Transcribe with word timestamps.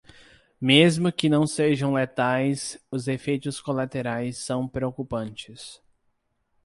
Mesmo 0.59 1.11
que 1.11 1.29
não 1.29 1.45
sejam 1.45 1.93
letais, 1.93 2.75
os 2.89 3.07
efeitos 3.07 3.61
colaterais 3.61 4.35
são 4.39 4.67
preocupantes. 4.67 5.79